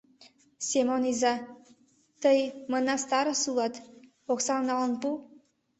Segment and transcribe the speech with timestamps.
[0.67, 1.39] Семон изай,
[2.21, 2.39] тый,
[2.71, 3.73] мына, старыс улат,
[4.31, 5.09] оксам налын пу.